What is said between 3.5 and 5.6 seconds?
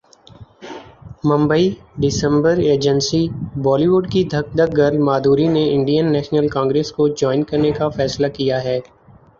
بالی would کی دھک دھک گرل مادھوری